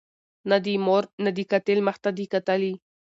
[0.49, 1.03] نه دي مور
[1.37, 2.73] د قاتل مخ ته دي کتلي